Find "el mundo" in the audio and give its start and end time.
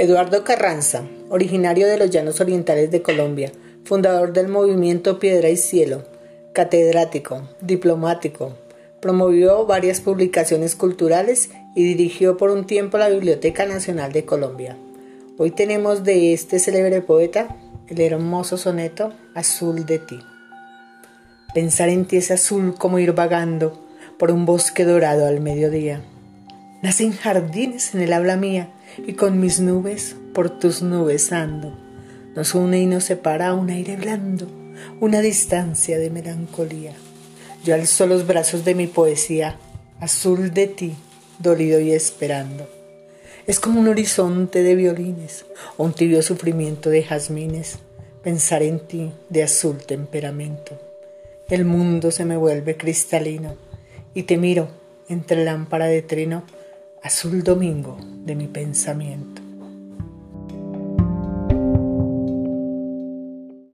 51.48-52.10